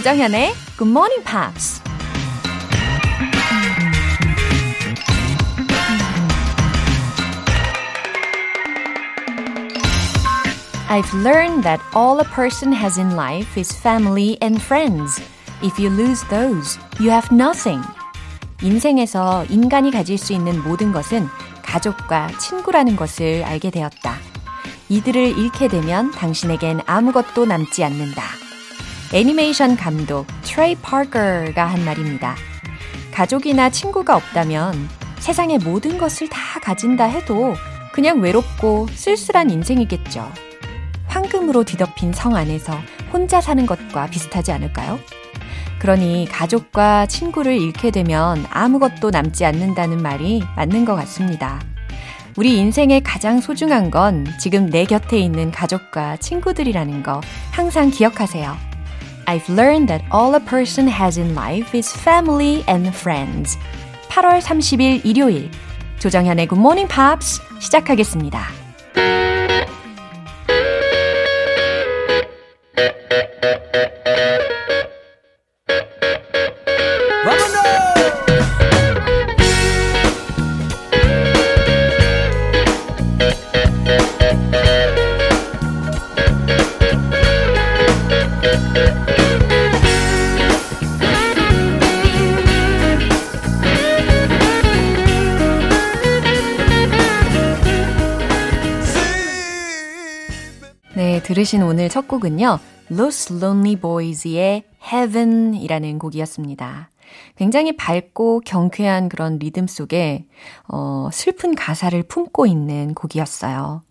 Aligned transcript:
조정현의 0.00 0.54
Good 0.78 0.88
Morning 0.88 1.22
Pops. 1.24 1.82
I've 10.88 11.12
learned 11.12 11.64
that 11.64 11.82
all 11.94 12.18
a 12.18 12.24
person 12.34 12.72
has 12.72 12.98
in 12.98 13.14
life 13.14 13.60
is 13.60 13.70
family 13.76 14.38
and 14.40 14.58
friends. 14.62 15.20
If 15.62 15.78
you 15.78 15.90
lose 15.90 16.24
those, 16.30 16.78
you 16.98 17.10
have 17.10 17.28
nothing. 17.30 17.84
인생에서 18.62 19.44
인간이 19.50 19.90
가질 19.90 20.16
수 20.16 20.32
있는 20.32 20.62
모든 20.62 20.92
것은 20.92 21.28
가족과 21.62 22.28
친구라는 22.38 22.96
것을 22.96 23.44
알게 23.44 23.70
되었다. 23.70 24.16
이들을 24.88 25.36
잃게 25.36 25.68
되면 25.68 26.10
당신에겐 26.12 26.80
아무것도 26.86 27.44
남지 27.44 27.84
않는다. 27.84 28.39
애니메이션 29.12 29.76
감독 29.76 30.26
트레이 30.42 30.76
파커가 30.76 31.66
한 31.66 31.84
말입니다. 31.84 32.36
가족이나 33.12 33.68
친구가 33.68 34.14
없다면 34.14 34.88
세상의 35.18 35.58
모든 35.58 35.98
것을 35.98 36.28
다 36.28 36.38
가진다 36.62 37.06
해도 37.06 37.54
그냥 37.92 38.20
외롭고 38.20 38.86
쓸쓸한 38.92 39.50
인생이겠죠. 39.50 40.30
황금으로 41.08 41.64
뒤덮인 41.64 42.12
성 42.12 42.36
안에서 42.36 42.78
혼자 43.12 43.40
사는 43.40 43.66
것과 43.66 44.06
비슷하지 44.06 44.52
않을까요? 44.52 45.00
그러니 45.80 46.28
가족과 46.30 47.06
친구를 47.06 47.60
잃게 47.60 47.90
되면 47.90 48.46
아무것도 48.48 49.10
남지 49.10 49.44
않는다는 49.44 50.00
말이 50.00 50.44
맞는 50.54 50.84
것 50.84 50.94
같습니다. 50.94 51.60
우리 52.36 52.56
인생의 52.58 53.00
가장 53.00 53.40
소중한 53.40 53.90
건 53.90 54.24
지금 54.38 54.70
내 54.70 54.84
곁에 54.84 55.18
있는 55.18 55.50
가족과 55.50 56.18
친구들이라는 56.18 57.02
거 57.02 57.20
항상 57.50 57.90
기억하세요. 57.90 58.69
I've 59.29 59.47
learned 59.49 59.87
that 59.89 60.03
all 60.11 60.35
a 60.35 60.39
person 60.39 60.87
has 60.87 61.17
in 61.17 61.35
life 61.35 61.73
is 61.73 61.91
family 61.91 62.63
and 62.67 62.87
friends. 62.95 63.57
8월 64.09 64.41
30일 64.41 65.05
일요일 65.05 65.49
조정현의 65.99 66.47
Good 66.47 66.59
Morning 66.59 66.87
Pops 66.87 67.41
시작하겠습니다. 67.59 68.47
들으신 101.30 101.62
오늘 101.62 101.88
첫 101.88 102.08
곡은요. 102.08 102.58
Los 102.90 103.32
Lonely 103.32 103.76
Boys의 103.76 104.64
Heaven이라는 104.84 106.00
곡이었습니다. 106.00 106.90
굉장히 107.36 107.76
밝고 107.76 108.40
경쾌한 108.44 109.08
그런 109.08 109.38
리듬 109.38 109.68
속에 109.68 110.26
어, 110.66 111.08
슬픈 111.12 111.54
가사를 111.54 112.02
품고 112.02 112.46
있는 112.46 112.94
곡이었어요. 112.94 113.82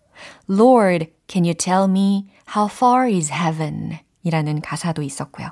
Lord, 0.50 1.06
can 1.28 1.44
you 1.44 1.54
tell 1.54 1.84
me 1.88 2.26
how 2.54 2.68
far 2.70 3.10
is 3.10 3.32
heaven? 3.32 3.96
이라는 4.22 4.60
가사도 4.60 5.00
있었고요. 5.00 5.48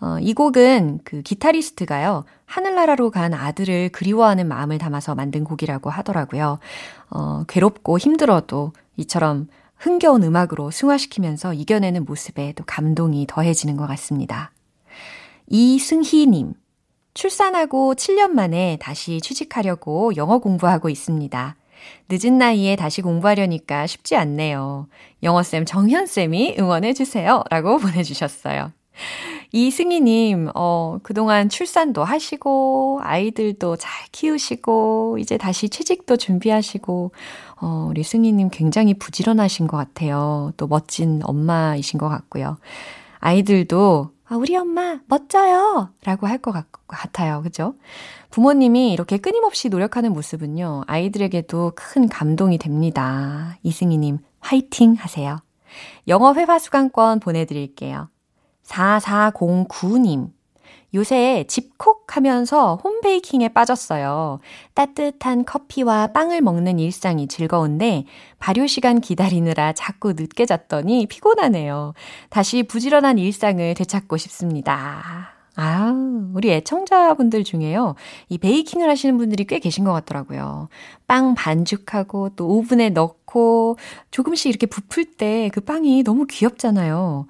어, 0.00 0.16
이 0.18 0.32
곡은 0.32 1.00
그 1.04 1.20
기타리스트가요, 1.20 2.24
하늘나라로 2.46 3.10
간 3.10 3.34
아들을 3.34 3.90
그리워하는 3.90 4.48
마음을 4.48 4.78
담아서 4.78 5.14
만든 5.14 5.44
곡이라고 5.44 5.90
하더라고요. 5.90 6.58
어, 7.10 7.44
괴롭고 7.48 7.98
힘들어도 7.98 8.72
이처럼 8.96 9.48
흥겨운 9.82 10.22
음악으로 10.22 10.70
승화시키면서 10.70 11.54
이겨내는 11.54 12.04
모습에 12.04 12.52
또 12.52 12.62
감동이 12.64 13.26
더해지는 13.28 13.76
것 13.76 13.88
같습니다. 13.88 14.52
이승희님, 15.48 16.54
출산하고 17.14 17.96
7년 17.96 18.30
만에 18.30 18.78
다시 18.80 19.20
취직하려고 19.20 20.14
영어 20.14 20.38
공부하고 20.38 20.88
있습니다. 20.88 21.56
늦은 22.08 22.38
나이에 22.38 22.76
다시 22.76 23.02
공부하려니까 23.02 23.88
쉽지 23.88 24.14
않네요. 24.14 24.86
영어쌤 25.24 25.64
정현쌤이 25.64 26.58
응원해주세요. 26.60 27.42
라고 27.50 27.78
보내주셨어요. 27.82 28.70
이승희님, 29.52 30.48
어, 30.54 30.98
그동안 31.02 31.50
출산도 31.50 32.04
하시고, 32.04 33.00
아이들도 33.02 33.76
잘 33.76 34.06
키우시고, 34.10 35.18
이제 35.20 35.36
다시 35.36 35.68
취직도 35.68 36.16
준비하시고, 36.16 37.12
어, 37.60 37.86
우리 37.90 38.02
승희님 38.02 38.48
굉장히 38.50 38.94
부지런하신 38.94 39.66
것 39.66 39.76
같아요. 39.76 40.52
또 40.56 40.66
멋진 40.66 41.20
엄마이신 41.22 41.98
것 41.98 42.08
같고요. 42.08 42.56
아이들도, 43.20 44.10
아, 44.24 44.36
우리 44.36 44.56
엄마 44.56 45.00
멋져요! 45.06 45.90
라고 46.04 46.26
할 46.26 46.38
것 46.38 46.52
같아요. 46.88 47.42
그죠? 47.42 47.74
부모님이 48.30 48.92
이렇게 48.94 49.18
끊임없이 49.18 49.68
노력하는 49.68 50.14
모습은요, 50.14 50.84
아이들에게도 50.86 51.72
큰 51.76 52.08
감동이 52.08 52.56
됩니다. 52.56 53.58
이승희님, 53.62 54.18
화이팅 54.40 54.94
하세요. 54.94 55.36
영어 56.08 56.32
회화 56.32 56.58
수강권 56.58 57.20
보내드릴게요. 57.20 58.08
4409님. 58.66 60.30
요새 60.94 61.44
집콕 61.48 62.14
하면서 62.16 62.76
홈베이킹에 62.84 63.48
빠졌어요. 63.48 64.40
따뜻한 64.74 65.46
커피와 65.46 66.08
빵을 66.08 66.42
먹는 66.42 66.78
일상이 66.78 67.28
즐거운데 67.28 68.04
발효 68.38 68.66
시간 68.66 69.00
기다리느라 69.00 69.72
자꾸 69.72 70.12
늦게 70.12 70.44
잤더니 70.44 71.06
피곤하네요. 71.06 71.94
다시 72.28 72.62
부지런한 72.64 73.16
일상을 73.16 73.72
되찾고 73.74 74.18
싶습니다. 74.18 75.30
아, 75.56 75.94
우리 76.34 76.50
애청자분들 76.50 77.44
중에요. 77.44 77.94
이 78.28 78.38
베이킹을 78.38 78.88
하시는 78.88 79.16
분들이 79.18 79.44
꽤 79.44 79.58
계신 79.58 79.84
것 79.84 79.92
같더라고요. 79.92 80.68
빵 81.06 81.34
반죽하고 81.34 82.30
또 82.36 82.48
오븐에 82.48 82.88
넣고 82.90 83.76
조금씩 84.10 84.48
이렇게 84.50 84.66
부풀 84.66 85.04
때 85.16 85.50
그 85.52 85.60
빵이 85.60 86.02
너무 86.04 86.26
귀엽잖아요. 86.26 87.26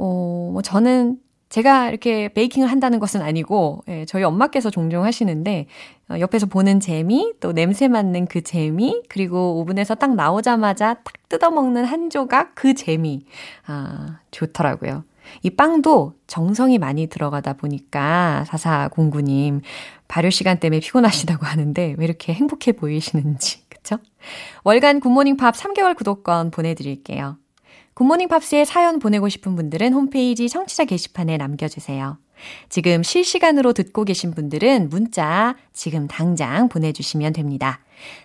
어, 0.00 0.50
뭐 0.52 0.62
저는 0.62 1.18
제가 1.50 1.88
이렇게 1.88 2.28
베이킹을 2.28 2.70
한다는 2.70 3.00
것은 3.00 3.22
아니고, 3.22 3.82
예, 3.88 4.04
저희 4.06 4.22
엄마께서 4.22 4.70
종종 4.70 5.04
하시는데, 5.04 5.66
어, 6.08 6.18
옆에서 6.20 6.46
보는 6.46 6.78
재미, 6.78 7.34
또 7.40 7.52
냄새 7.52 7.88
맡는 7.88 8.26
그 8.26 8.42
재미, 8.42 9.02
그리고 9.08 9.58
오븐에서 9.58 9.96
딱 9.96 10.14
나오자마자 10.14 10.94
딱 10.94 11.04
뜯어먹는 11.28 11.84
한 11.84 12.08
조각 12.08 12.54
그 12.54 12.74
재미. 12.74 13.26
아, 13.66 14.20
좋더라고요. 14.30 15.02
이 15.42 15.50
빵도 15.50 16.14
정성이 16.28 16.78
많이 16.78 17.08
들어가다 17.08 17.54
보니까, 17.54 18.44
사사공구님, 18.46 19.60
발효 20.06 20.30
시간 20.30 20.60
때문에 20.60 20.78
피곤하시다고 20.78 21.46
하는데, 21.46 21.96
왜 21.98 22.04
이렇게 22.04 22.32
행복해 22.32 22.72
보이시는지, 22.72 23.68
그쵸? 23.68 23.98
월간 24.62 25.00
굿모닝 25.00 25.36
팝 25.36 25.56
3개월 25.56 25.96
구독권 25.96 26.52
보내드릴게요. 26.52 27.39
굿모닝 28.00 28.28
팝스에 28.28 28.64
사연 28.64 28.98
보내고 28.98 29.28
싶은 29.28 29.56
분들은 29.56 29.92
홈페이지 29.92 30.48
청취자 30.48 30.86
게시판에 30.86 31.36
남겨주세요. 31.36 32.16
지금 32.70 33.02
실시간으로 33.02 33.74
듣고 33.74 34.04
계신 34.04 34.30
분들은 34.30 34.88
문자 34.88 35.54
지금 35.74 36.08
당장 36.08 36.70
보내주시면 36.70 37.34
됩니다. 37.34 37.80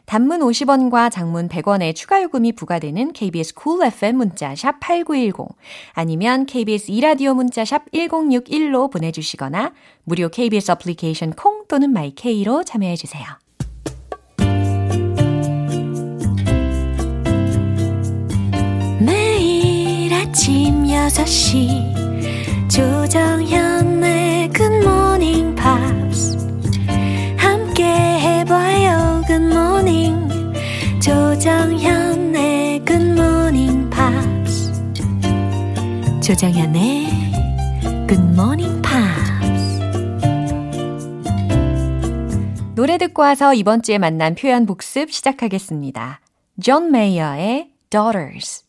단문 0.05 0.39
50원과 0.39 1.11
장문 1.11 1.49
100원의 1.49 1.93
추가 1.93 2.23
요금이 2.23 2.53
부과되는 2.53 3.11
KBS 3.11 3.53
Cool 3.53 3.87
FM 3.91 4.15
문자 4.15 4.55
샵 4.55 4.79
8910 4.79 5.57
아니면 5.91 6.45
KBS 6.45 6.91
이라디오 6.91 7.33
문자 7.33 7.65
샵 7.65 7.91
1061로 7.91 8.89
보내주시거나 8.89 9.73
무료 10.05 10.29
KBS 10.29 10.71
애플리케이션 10.71 11.33
콩 11.33 11.65
또는 11.67 11.91
마이케이로 11.91 12.63
참여해주세요. 12.63 13.44
아침 20.35 20.83
6시 20.83 22.69
조정현의 22.69 24.49
굿모닝 24.49 25.55
팝스 25.55 26.37
함께 27.37 27.85
해봐요 27.85 29.21
굿모닝 29.27 30.27
조정현의 31.01 32.83
굿모닝 32.83 33.89
팝스 33.89 34.73
조정현의 36.21 37.07
굿모닝 38.09 38.81
팝스 38.81 39.79
노래 42.75 42.97
듣고 42.97 43.21
와서 43.21 43.53
이번 43.53 43.81
주에 43.81 43.97
만난 43.97 44.35
표현 44.35 44.65
복습 44.65 45.13
시작하겠습니다. 45.13 46.19
존 46.61 46.91
메이어의 46.91 47.69
Daughters 47.89 48.65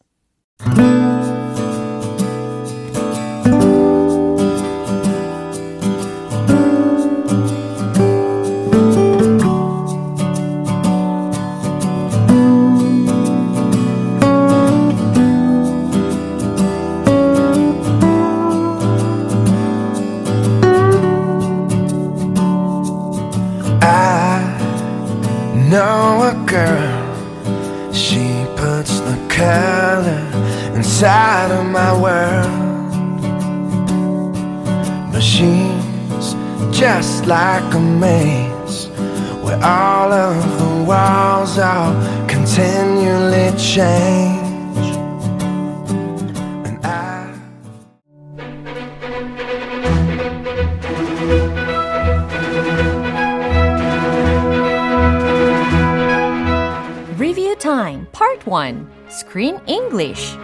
1 59.37 59.43
Screen 59.45 59.61
English 59.67 60.39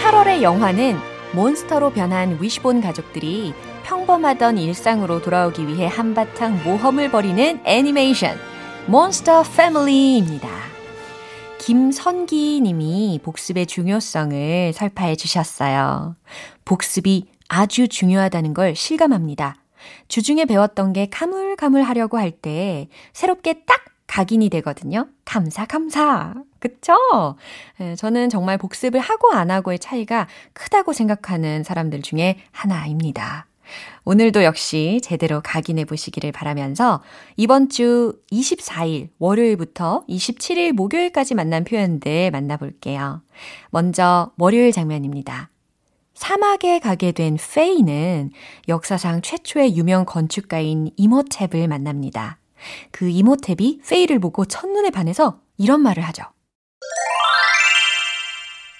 (8월의) 0.00 0.42
영화는 0.42 0.96
몬스터로 1.32 1.90
변한 1.90 2.38
위시본 2.40 2.80
가족들이 2.80 3.52
평범하던 3.82 4.58
일상으로 4.58 5.20
돌아오기 5.20 5.66
위해 5.66 5.88
한바탕 5.88 6.62
모험을 6.62 7.10
벌이는 7.10 7.60
애니메이션 7.64 8.36
몬스터 8.86 9.42
패밀리입니다. 9.42 10.55
김선기 11.66 12.60
님이 12.60 13.18
복습의 13.24 13.66
중요성을 13.66 14.72
설파해 14.72 15.16
주셨어요. 15.16 16.14
복습이 16.64 17.26
아주 17.48 17.88
중요하다는 17.88 18.54
걸 18.54 18.76
실감합니다. 18.76 19.56
주중에 20.06 20.44
배웠던 20.44 20.92
게 20.92 21.08
가물가물 21.10 21.82
하려고 21.82 22.18
할 22.18 22.30
때 22.30 22.88
새롭게 23.12 23.64
딱 23.66 23.84
각인이 24.06 24.48
되거든요. 24.50 25.08
감사, 25.24 25.66
감사. 25.66 26.34
그쵸? 26.60 26.94
예, 27.80 27.96
저는 27.96 28.28
정말 28.28 28.58
복습을 28.58 29.00
하고 29.00 29.32
안 29.32 29.50
하고의 29.50 29.80
차이가 29.80 30.28
크다고 30.52 30.92
생각하는 30.92 31.64
사람들 31.64 32.02
중에 32.02 32.38
하나입니다. 32.52 33.45
오늘도 34.08 34.44
역시 34.44 35.00
제대로 35.02 35.40
각인해 35.42 35.84
보시기를 35.84 36.30
바라면서 36.30 37.02
이번 37.36 37.68
주 37.68 38.20
24일 38.30 39.08
월요일부터 39.18 40.04
27일 40.08 40.72
목요일까지 40.74 41.34
만난 41.34 41.64
표현들 41.64 42.30
만나볼게요. 42.30 43.22
먼저 43.70 44.30
월요일 44.38 44.70
장면입니다. 44.70 45.50
사막에 46.14 46.78
가게 46.78 47.10
된 47.10 47.36
페이는 47.36 48.30
역사상 48.68 49.22
최초의 49.22 49.76
유명 49.76 50.04
건축가인 50.04 50.92
이모탭을 50.96 51.66
만납니다. 51.66 52.38
그 52.92 53.06
이모탭이 53.06 53.80
페이를 53.88 54.20
보고 54.20 54.44
첫눈에 54.44 54.90
반해서 54.90 55.40
이런 55.58 55.80
말을 55.80 56.04
하죠. 56.04 56.22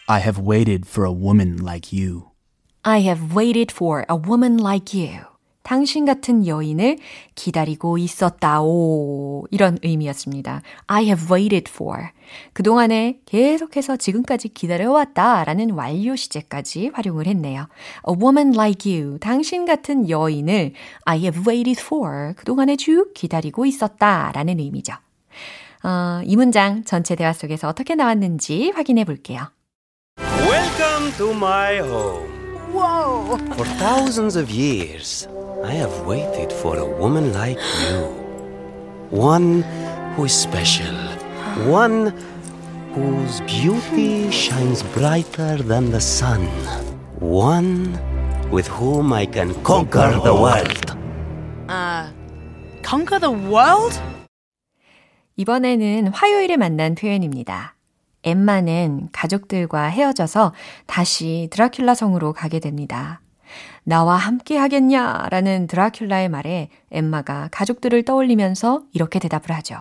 I 0.07 0.21
have 0.21 0.41
waited 0.49 0.89
for 0.89 1.05
a 1.05 1.13
woman 1.13 1.59
like 1.63 1.91
you. 1.93 2.36
I 2.89 3.01
have 3.01 3.35
waited 3.37 3.75
for 3.75 4.05
a 4.09 4.17
woman 4.17 4.61
like 4.61 4.97
you. 4.97 5.19
당신 5.65 6.05
같은 6.05 6.47
여인을 6.47 6.99
기다리고 7.35 7.99
있었다오. 7.99 9.49
이런 9.51 9.77
의미였습니다. 9.83 10.63
I 10.87 11.07
have 11.07 11.27
waited 11.29 11.69
for. 11.69 12.11
그동안에 12.53 13.19
계속해서 13.27 13.97
지금까지 13.97 14.51
기다려왔다 14.51 15.43
라는 15.43 15.71
완료 15.71 16.15
시제까지 16.15 16.93
활용을 16.95 17.27
했네요. 17.27 17.67
A 18.09 18.15
woman 18.17 18.55
like 18.55 18.89
you. 18.89 19.19
당신 19.19 19.65
같은 19.65 20.09
여인을 20.09 20.73
I 21.07 21.19
have 21.19 21.43
waited 21.45 21.83
for. 21.83 22.35
그동안에 22.37 22.77
쭉 22.77 23.11
기다리고 23.15 23.67
있었다 23.67 24.31
라는 24.33 24.61
의미죠. 24.61 24.93
어, 25.83 26.21
이 26.25 26.37
문장 26.37 26.85
전체 26.85 27.17
대화 27.17 27.33
속에서 27.33 27.67
어떻게 27.67 27.97
나왔는지 27.97 28.71
확인해 28.77 29.03
볼게요. 29.03 29.51
Welcome 30.21 31.13
to 31.17 31.33
my 31.33 31.79
home. 31.81 32.36
Whoa! 32.76 33.38
For 33.58 33.66
thousands 33.80 34.36
of 34.36 34.50
years, 34.50 35.28
I 35.64 35.72
have 35.72 36.06
waited 36.06 36.52
for 36.52 36.78
a 36.78 36.86
woman 36.86 37.34
like 37.34 37.60
you. 37.88 38.08
One 39.10 39.64
who 40.16 40.26
is 40.26 40.34
special. 40.34 40.96
One 41.68 42.14
whose 42.94 43.42
beauty 43.42 44.32
shines 44.32 44.84
brighter 44.94 45.58
than 45.58 45.92
the 45.92 46.02
sun. 46.02 46.48
One 47.20 48.00
with 48.52 48.68
whom 48.68 49.14
I 49.14 49.26
can 49.26 49.54
conquer 49.64 50.12
the 50.24 50.34
world. 50.34 50.96
Conquer 52.84 53.20
the 53.20 53.32
world? 53.32 54.00
이번에는 55.38 56.08
화요일에 56.08 56.58
만난 56.58 56.96
표현입니다. 56.96 57.75
엠마는 58.27 59.09
가족들과 59.13 59.85
헤어져서 59.85 60.53
다시 60.87 61.49
드라큘라 61.53 61.95
성으로 61.95 62.33
가게 62.33 62.59
됩니다. 62.61 63.21
나와 63.85 64.17
함께 64.17 64.59
하겠냐? 64.59 65.29
라는 65.31 65.67
드라큘라의 65.69 66.29
말에 66.29 66.69
엠마가 66.91 67.49
가족들을 67.53 68.05
떠올리면서 68.05 68.83
이렇게 68.93 69.19
대답을 69.21 69.53
하죠. 69.53 69.79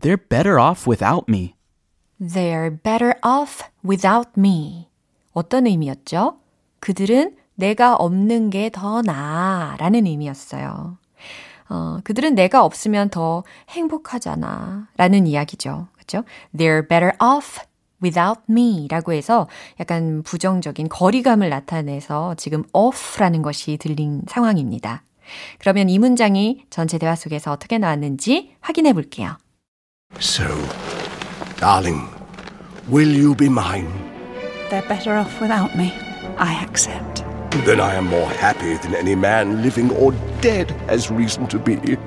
They're 0.00 0.28
better 0.28 0.58
off 0.60 0.88
without 0.88 1.24
me. 1.28 1.54
They're 2.20 2.82
better 2.82 3.14
off 3.24 3.64
without 3.84 4.30
me. 4.38 4.88
어떤 5.32 5.66
의미였죠? 5.66 6.36
그들은 6.80 7.36
내가 7.54 7.94
없는 7.96 8.50
게 8.50 8.70
더 8.70 9.02
나아 9.02 9.76
라는 9.78 10.06
의미였어요. 10.06 10.98
어, 11.70 11.98
그들은 12.02 12.34
내가 12.34 12.64
없으면 12.64 13.08
더 13.10 13.44
행복하잖아 13.70 14.88
라는 14.96 15.26
이야기죠. 15.26 15.86
그죠? 15.96 16.24
They're 16.54 16.86
better 16.88 17.12
off 17.22 17.60
without 18.02 18.40
me 18.50 18.88
라고 18.90 19.12
해서 19.12 19.46
약간 19.78 20.22
부정적인 20.22 20.88
거리감을 20.88 21.48
나타내서 21.48 22.34
지금 22.34 22.64
off라는 22.72 23.42
것이 23.42 23.76
들린 23.78 24.22
상황입니다. 24.28 25.04
그러면 25.60 25.88
이 25.88 25.98
문장이 26.00 26.64
전체 26.70 26.98
대화 26.98 27.14
속에서 27.14 27.52
어떻게 27.52 27.78
나왔는지 27.78 28.56
확인해 28.60 28.92
볼게요. 28.92 29.36
So, 30.18 30.46
darling, 31.60 32.04
will 32.90 33.14
you 33.16 33.36
be 33.36 33.46
mine? 33.46 33.88
They're 34.70 34.86
better 34.88 35.16
off 35.16 35.40
without 35.40 35.72
me. 35.76 35.92
I 36.36 36.64
accept. 36.64 37.29
Then 37.65 37.79
I 37.79 37.95
am 37.95 38.07
more 38.07 38.29
happy 38.29 38.75
than 38.75 38.93
any 38.95 39.15
man, 39.15 39.61
living 39.63 39.89
or 39.91 40.11
dead, 40.41 40.71
has 40.87 41.09
reason 41.09 41.47
to 41.47 41.57
be. 41.57 41.97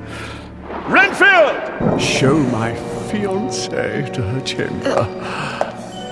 Renfield! 0.88 2.00
Show 2.00 2.38
my 2.52 2.72
fiancée 3.08 4.12
to 4.12 4.22
her 4.22 4.40
chamber. 4.42 5.06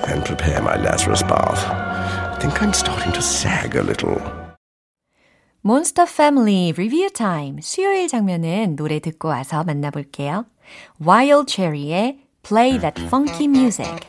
And 0.07 0.25
prepare 0.25 0.63
my 0.63 0.77
Lazarus 0.77 1.23
bath. 1.23 1.65
I 1.67 2.39
think 2.41 2.63
I'm 2.63 2.73
starting 2.73 3.13
to 3.13 3.23
sag 3.23 3.77
a 3.77 3.83
little. 3.83 4.21
몬스터 5.63 6.05
패밀리 6.07 6.73
리뷰 6.77 7.11
타임 7.13 7.61
수요일 7.61 8.07
장면은 8.07 8.77
노래 8.77 9.01
듣고 9.01 9.29
와서 9.29 9.65
만나볼게요. 9.65 10.47
Wild 11.05 11.53
Cherry의 11.53 12.21
Play 12.43 12.79
That 12.79 13.03
Funky 13.03 13.49
Music. 13.49 14.07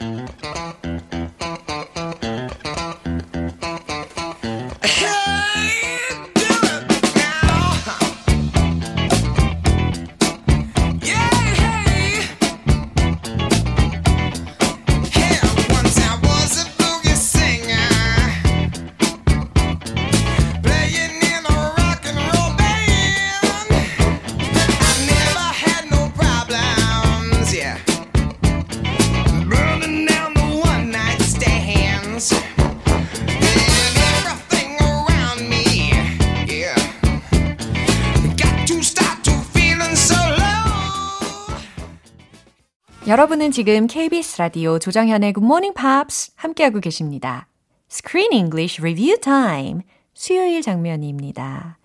지금 43.53 43.87
KBS 43.87 44.39
라디오 44.39 44.79
조정현의 44.79 45.35
Good 45.35 45.45
Morning 45.45 45.75
Pops 45.79 46.33
함께하고 46.37 46.81
계십니다. 46.81 47.49
Screen 47.91 48.33
English 48.33 48.81
Review 48.81 49.21
Time 49.21 49.83
수요일 50.15 50.63
장면입니다. 50.63 51.77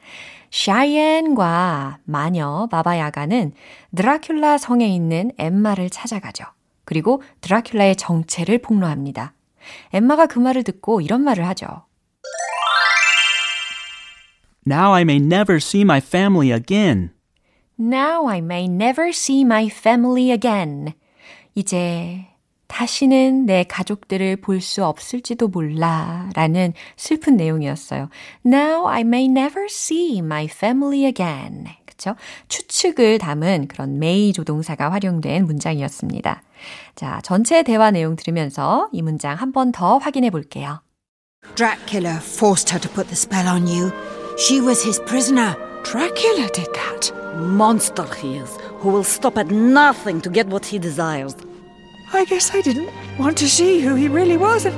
샤이엔과 0.50 2.00
마녀 2.06 2.70
바바야가는 2.72 3.52
드라큘라 3.94 4.58
성에 4.58 4.88
있는 4.88 5.34
엠마를 5.38 5.90
찾아가죠. 5.90 6.46
그리고 6.86 7.22
드라큘라의 7.42 7.96
정체를 7.98 8.60
폭로합니다. 8.60 9.34
엠마가 9.92 10.28
그 10.28 10.40
말을 10.40 10.64
듣고 10.64 11.02
이런 11.02 11.22
말을 11.22 11.46
하죠. 11.50 11.68
Now 14.66 14.94
I 14.94 15.02
may 15.02 15.18
never 15.18 15.58
see 15.58 15.82
my 15.82 16.00
family 16.00 16.54
again. 16.54 17.12
Now 17.78 18.30
I 18.30 18.38
may 18.38 18.68
never 18.68 19.10
see 19.10 19.42
my 19.42 19.68
family 19.68 20.32
again. 20.32 20.94
이제 21.58 22.26
다시는 22.68 23.46
내 23.46 23.64
가족들을 23.64 24.38
볼 24.38 24.62
수 24.62 24.86
없을지도 24.86 25.48
몰라 25.48 26.30
라는 26.36 26.74
슬픈 26.98 27.36
내용이었어요. 27.38 28.10
Now 28.46 28.88
I 28.88 29.02
may 29.02 29.26
never 29.26 29.66
see 29.70 30.20
my 30.20 30.46
family 30.46 31.06
again. 31.06 31.66
그쵸? 31.86 32.16
추측을 32.50 33.18
담은 33.18 33.68
그런 33.70 33.96
may 33.96 34.32
조동사가 34.34 34.92
활용된 34.92 35.46
문장이었습니다. 35.46 36.44
자, 36.96 37.22
전체 37.24 37.64
대화 37.64 37.90
내용 37.92 38.16
들으면서 38.16 38.90
이 38.92 39.02
문장 39.02 39.36
한 39.38 39.52
번 39.52 39.72
더 39.72 39.98
확인해 39.98 40.30
볼게요. 40.30 40.82
Dracula 41.56 42.18
forced 42.18 42.70
her 42.72 42.80
to 42.82 42.90
put 42.94 43.08
the 43.08 43.16
spell 43.16 43.48
on 43.48 43.66
you. 43.68 43.92
She 44.38 44.60
was 44.62 44.84
his 44.86 45.00
prisoner. 45.06 45.56
Dracula 45.84 46.50
did 46.54 46.68
that. 46.74 47.14
Monster 47.38 48.06
he 48.20 48.38
is, 48.38 48.58
who 48.82 48.90
will 48.90 49.04
stop 49.06 49.38
at 49.38 49.50
nothing 49.50 50.20
to 50.22 50.30
get 50.30 50.48
what 50.48 50.66
he 50.66 50.78
desires. 50.80 51.36
I 52.14 52.26
guess 52.26 52.54
I 52.54 52.62
didn't 52.62 52.90
want 53.20 53.38
to 53.38 53.48
see 53.48 53.82
who 53.82 53.96
he 53.96 54.08
really 54.08 54.38
was. 54.38 54.66
And 54.66 54.76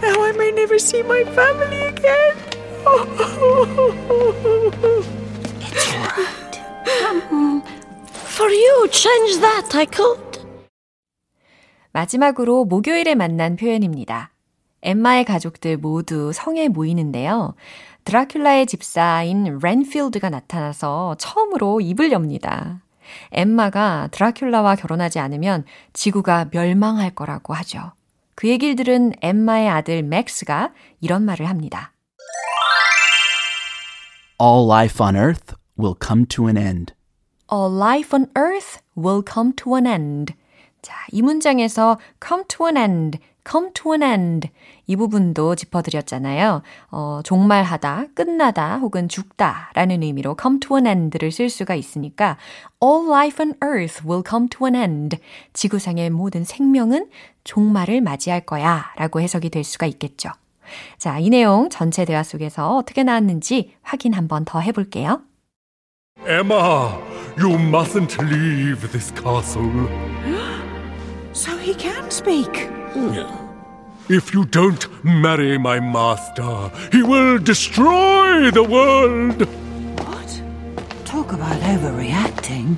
now 0.00 0.22
I 0.22 0.32
may 0.32 0.52
never 0.52 0.78
see 0.78 1.02
my 1.02 1.24
family 1.34 1.88
again. 1.88 2.36
For 8.36 8.50
you, 8.50 8.88
change 8.90 9.40
that, 9.40 9.74
I 9.74 9.86
could. 9.86 10.20
마지막으로 11.92 12.64
목요일에 12.64 13.14
만난 13.14 13.56
표현입니다. 13.56 14.30
엠마의 14.82 15.24
가족들 15.24 15.78
모두 15.78 16.32
성에 16.32 16.68
모이는데요. 16.68 17.54
드라큘라의 18.04 18.68
집사인 18.68 19.58
렌필드가 19.60 20.30
나타나서 20.30 21.16
처음으로 21.18 21.80
입을 21.80 22.12
엽니다. 22.12 22.82
엠마가 23.32 24.08
드라큘라와 24.12 24.80
결혼하지 24.80 25.18
않으면 25.18 25.64
지구가 25.92 26.46
멸망할 26.50 27.14
거라고 27.14 27.54
하죠. 27.54 27.92
그 28.34 28.48
얘기를 28.48 28.76
들은 28.76 29.12
엠마의 29.22 29.68
아들 29.68 30.02
맥스가 30.02 30.72
이런 31.00 31.22
말을 31.22 31.48
합니다. 31.48 31.92
All 34.40 34.66
life 34.66 35.02
on 35.04 35.16
earth 35.16 35.54
will 35.78 35.94
come 35.98 36.26
to 36.26 36.46
an 36.46 36.56
end. 36.56 36.92
All 37.50 37.74
life 37.74 38.14
on 38.14 38.26
earth 38.36 38.80
will 38.96 39.22
come 39.26 39.54
to 39.56 39.76
an 39.76 39.86
end. 39.86 40.34
자, 40.82 40.94
이 41.10 41.22
문장에서 41.22 41.98
come 42.24 42.44
to 42.48 42.66
an 42.66 42.76
end, 42.76 43.18
come 43.48 43.70
to 43.72 43.92
an 43.92 44.02
end 44.02 44.48
이 44.86 44.96
부분도 44.96 45.54
짚어드렸잖아요. 45.54 46.62
어, 46.90 47.20
종말하다, 47.24 48.06
끝나다 48.14 48.78
혹은 48.78 49.08
죽다 49.08 49.70
라는 49.74 50.02
의미로 50.02 50.36
come 50.40 50.60
to 50.60 50.76
an 50.76 50.86
end를 50.86 51.32
쓸 51.32 51.48
수가 51.50 51.74
있으니까 51.74 52.36
all 52.82 53.08
life 53.08 53.44
on 53.44 53.54
earth 53.62 54.06
will 54.06 54.22
come 54.28 54.48
to 54.48 54.66
an 54.66 54.74
end. 54.74 55.18
지구상의 55.52 56.10
모든 56.10 56.44
생명은 56.44 57.08
종말을 57.44 58.00
맞이할 58.00 58.42
거야 58.42 58.92
라고 58.96 59.20
해석이 59.20 59.50
될 59.50 59.64
수가 59.64 59.86
있겠죠. 59.86 60.30
자, 60.98 61.18
이 61.18 61.30
내용 61.30 61.68
전체 61.70 62.04
대화 62.04 62.22
속에서 62.22 62.76
어떻게 62.76 63.04
나왔는지 63.04 63.74
확인 63.82 64.14
한번 64.14 64.44
더 64.44 64.60
해볼게요. 64.60 65.22
Emma, 66.26 66.98
you 67.38 67.56
mustn't 67.56 68.16
leave 68.22 68.80
this 68.90 69.12
castle. 69.12 69.70
So 71.32 71.54
he 71.58 71.74
can 71.74 72.10
speak. 72.10 72.70
If 74.09 74.33
you 74.33 74.45
don't 74.45 74.85
marry 75.05 75.57
my 75.57 75.79
master, 75.79 76.69
he 76.91 77.01
will 77.01 77.37
destroy 77.37 78.51
the 78.51 78.63
world. 78.63 79.47
What? 79.99 80.41
Talk 81.05 81.31
about 81.31 81.55
overreacting. 81.61 82.75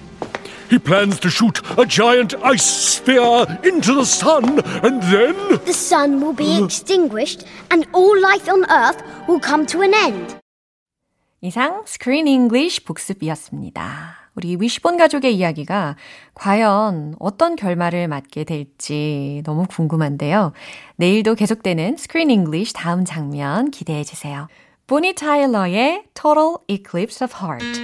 He 0.69 0.79
plans 0.79 1.19
to 1.21 1.29
shoot 1.29 1.61
a 1.77 1.85
giant 1.85 2.33
ice 2.43 2.95
sphere 2.95 3.45
into 3.63 3.95
the 3.95 4.05
sun, 4.05 4.59
and 4.83 5.01
then. 5.03 5.35
The 5.65 5.73
sun 5.73 6.21
will 6.21 6.33
be 6.33 6.63
extinguished 6.63 7.45
and 7.71 7.87
all 7.93 8.19
life 8.19 8.47
on 8.49 8.65
earth 8.69 9.01
will 9.27 9.39
come 9.39 9.65
to 9.67 9.81
an 9.81 9.93
end. 9.93 10.39
이상 11.43 11.83
Screen 11.85 12.27
English 12.27 12.85
복습이었습니다. 12.85 14.16
우리 14.38 14.56
위시본 14.60 14.96
가족의 14.96 15.34
이야기가 15.34 15.96
과연 16.34 17.16
어떤 17.18 17.56
결말을 17.56 18.06
맞게 18.06 18.44
될지 18.44 19.42
너무 19.44 19.66
궁금한데요. 19.68 20.52
내일도 20.94 21.34
계속되는 21.34 21.94
Screen 21.94 22.30
English 22.30 22.72
다음 22.72 23.04
장면 23.04 23.72
기대해 23.72 24.04
주세요. 24.04 24.46
보니 24.86 25.14
타일러의 25.14 26.04
Total 26.14 26.54
Eclipse 26.68 27.24
of 27.24 27.34
Heart. 27.36 27.80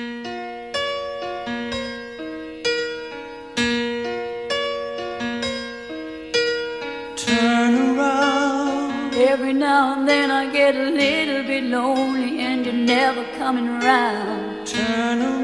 Turn 7.16 7.98
around. 7.98 9.16
Every 9.16 9.54
now 9.54 9.94
and 9.94 10.08
then 10.08 10.30
I 10.30 10.52
get 10.52 10.76
a 10.76 10.88
little 10.88 11.42
bit 11.42 11.64
lonely 11.64 12.38
and 12.46 12.64
you're 12.64 12.72
never 12.72 13.24
coming 13.36 13.66
around. 13.66 14.68
Turn 14.68 15.20
around. 15.20 15.43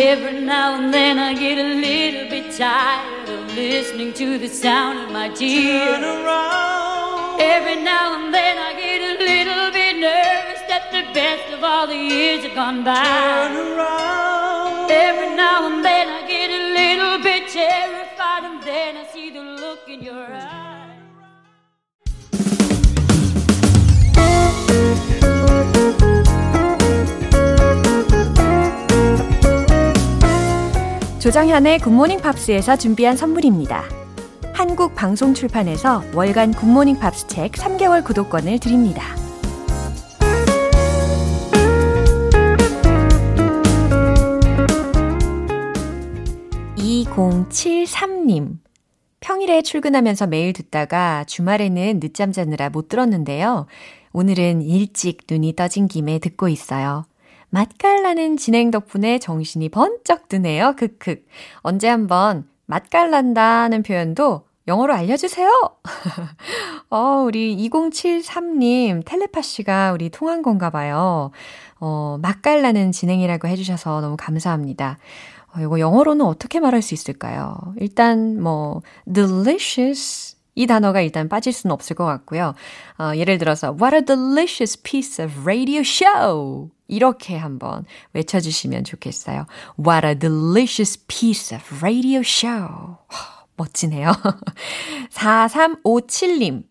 Every 0.00 0.40
now 0.40 0.76
and 0.76 0.94
then 0.94 1.18
I 1.18 1.34
get 1.34 1.58
a 1.58 1.74
little 1.74 2.30
bit 2.30 2.56
tired 2.56 3.28
of 3.28 3.52
listening 3.56 4.12
to 4.12 4.38
the 4.38 4.46
sound 4.46 5.00
of 5.00 5.10
my 5.10 5.28
tears. 5.28 5.88
Turn 5.88 6.04
around. 6.04 7.40
Every 7.40 7.82
now 7.82 8.14
and 8.14 8.32
then 8.32 8.58
I 8.58 8.74
get 8.74 9.00
a 9.02 9.18
little 9.18 9.72
bit 9.72 9.96
nervous 9.96 10.62
that 10.68 10.92
the 10.92 11.02
best 11.12 11.52
of 11.52 11.64
all 11.64 11.88
the 11.88 11.96
years 11.96 12.44
have 12.44 12.54
gone 12.54 12.84
by. 12.84 12.94
Turn 12.94 13.56
around. 13.56 14.88
Every 14.88 15.34
now 15.34 15.66
and 15.66 15.84
then 15.84 16.08
I 16.08 16.17
조정현의 31.28 31.80
굿모닝 31.80 32.22
팝스에서 32.22 32.76
준비한 32.76 33.14
선물입니다. 33.14 33.84
한국 34.54 34.94
방송 34.94 35.34
출판에서 35.34 36.02
월간 36.14 36.54
굿모닝 36.54 36.98
팝스 36.98 37.26
책 37.26 37.52
3개월 37.52 38.02
구독권을 38.02 38.58
드립니다. 38.58 39.02
(2073님) 46.78 48.56
평일에 49.20 49.60
출근하면서 49.60 50.28
매일 50.28 50.54
듣다가 50.54 51.24
주말에는 51.24 52.00
늦잠 52.00 52.32
자느라 52.32 52.70
못 52.70 52.88
들었는데요. 52.88 53.66
오늘은 54.14 54.62
일찍 54.62 55.26
눈이 55.30 55.56
떠진 55.56 55.88
김에 55.88 56.20
듣고 56.20 56.48
있어요. 56.48 57.04
맛깔나는 57.50 58.36
진행 58.36 58.70
덕분에 58.70 59.18
정신이 59.18 59.68
번쩍 59.70 60.28
드네요. 60.28 60.74
크크. 60.76 61.24
언제 61.58 61.88
한번 61.88 62.48
맛깔난다는 62.66 63.82
표현도 63.82 64.48
영어로 64.68 64.92
알려주세요. 64.92 65.48
어, 66.90 67.22
우리 67.26 67.56
2073님 67.68 69.02
텔레파시가 69.04 69.92
우리 69.92 70.10
통한 70.10 70.42
건가 70.42 70.70
봐요. 70.70 71.30
어, 71.80 72.18
맛깔나는 72.20 72.92
진행이라고 72.92 73.48
해주셔서 73.48 74.02
너무 74.02 74.16
감사합니다. 74.18 74.98
어, 75.54 75.60
이거 75.60 75.80
영어로는 75.80 76.24
어떻게 76.26 76.60
말할 76.60 76.82
수 76.82 76.92
있을까요? 76.92 77.56
일단 77.78 78.40
뭐 78.40 78.82
delicious 79.10 80.37
이 80.58 80.66
단어가 80.66 81.00
일단 81.00 81.28
빠질 81.28 81.52
수는 81.52 81.72
없을 81.72 81.94
것 81.94 82.04
같고요. 82.04 82.54
어, 82.98 83.12
예를 83.14 83.38
들어서 83.38 83.76
What 83.80 83.94
a 83.94 84.02
delicious 84.04 84.82
piece 84.82 85.24
of 85.24 85.40
radio 85.42 85.80
show! 85.80 86.70
이렇게 86.88 87.36
한번 87.36 87.84
외쳐주시면 88.14 88.82
좋겠어요. 88.84 89.46
What 89.78 90.04
a 90.06 90.18
delicious 90.18 90.98
piece 91.06 91.56
of 91.56 91.64
radio 91.80 92.20
show! 92.20 92.96
멋지네요. 93.56 94.12
4357님. 95.12 96.64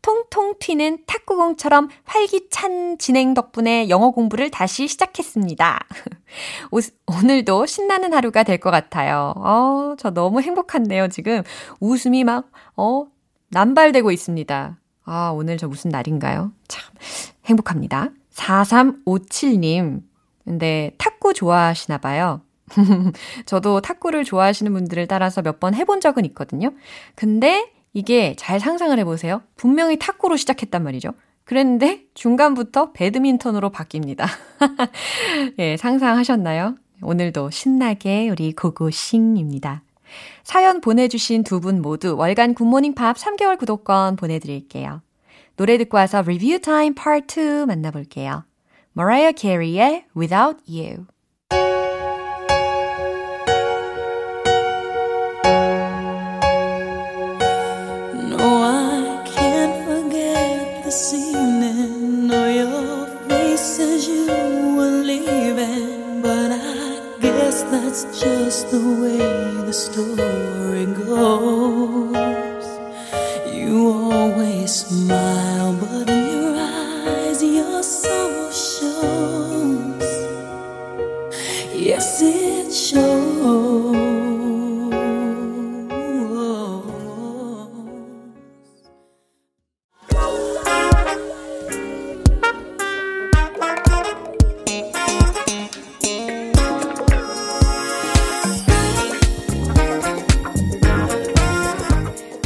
통통 0.00 0.54
튀는 0.60 1.00
탁구공처럼 1.06 1.88
활기찬 2.04 2.98
진행 2.98 3.34
덕분에 3.34 3.88
영어 3.88 4.10
공부를 4.10 4.50
다시 4.50 4.86
시작했습니다. 4.88 5.80
오, 6.70 6.78
오늘도 7.18 7.66
신나는 7.66 8.14
하루가 8.14 8.42
될 8.44 8.58
것 8.58 8.70
같아요. 8.70 9.34
어, 9.36 9.96
저 9.98 10.10
너무 10.10 10.40
행복한데요, 10.40 11.08
지금. 11.08 11.42
웃음이 11.80 12.24
막, 12.24 12.50
어, 12.76 13.06
남발되고 13.50 14.10
있습니다. 14.12 14.78
아, 15.04 15.30
오늘 15.34 15.56
저 15.56 15.68
무슨 15.68 15.90
날인가요? 15.90 16.52
참, 16.68 16.94
행복합니다. 17.46 18.10
4357님. 18.34 20.02
근데 20.44 20.92
탁구 20.98 21.34
좋아하시나 21.34 21.98
봐요. 21.98 22.42
저도 23.46 23.80
탁구를 23.80 24.24
좋아하시는 24.24 24.72
분들을 24.72 25.06
따라서 25.08 25.40
몇 25.42 25.58
번 25.60 25.74
해본 25.74 26.00
적은 26.00 26.24
있거든요. 26.26 26.72
근데 27.14 27.70
이게 27.94 28.34
잘 28.38 28.60
상상을 28.60 28.96
해보세요. 28.98 29.42
분명히 29.56 29.98
탁구로 29.98 30.36
시작했단 30.36 30.84
말이죠. 30.84 31.12
그랬는데 31.44 32.02
중간부터 32.14 32.92
배드민턴으로 32.92 33.70
바뀝니다. 33.70 34.26
예, 35.58 35.76
상상하셨나요? 35.78 36.76
오늘도 37.00 37.50
신나게 37.50 38.28
우리 38.28 38.52
고고싱입니다. 38.52 39.82
사연 40.44 40.80
보내주신 40.80 41.44
두 41.44 41.60
분 41.60 41.82
모두 41.82 42.16
월간 42.16 42.54
굿모닝 42.54 42.94
팝스 42.94 43.16
3개월 43.16 43.58
구독권 43.58 44.16
보내드릴게요. 44.16 45.02
노래 45.56 45.76
듣고 45.78 45.96
와서 45.96 46.22
리뷰 46.22 46.60
타임 46.60 46.94
파트 46.94 47.62
2 47.62 47.66
만나볼게요. 47.66 48.44
Mariah 48.96 49.34
Carey의 49.36 50.04
Without 50.16 50.62
You. 50.68 51.06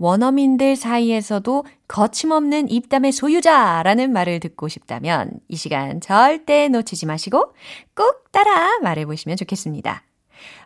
원어민들 0.00 0.76
사이에서도 0.76 1.64
거침없는 1.86 2.70
입담의 2.70 3.12
소유자라는 3.12 4.12
말을 4.12 4.40
듣고 4.40 4.66
싶다면 4.66 5.30
이 5.46 5.56
시간 5.56 6.00
절대 6.00 6.68
놓치지 6.68 7.04
마시고 7.04 7.52
꼭 7.94 8.32
따라 8.32 8.78
말해보시면 8.80 9.36
좋겠습니다. 9.36 10.02